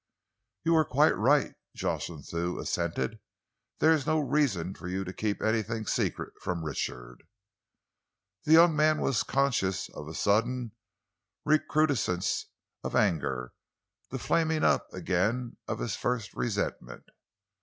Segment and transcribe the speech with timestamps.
[0.63, 3.19] "You were quite right," Jocelyn Thew assented.
[3.77, 7.17] "There is no reason for you to keep anything secret from Richard."
[8.45, 10.71] The young man was conscious of a sudden
[11.45, 12.47] recrudescence
[12.83, 13.53] of anger,
[14.09, 17.03] the flaming up again of his first resentment.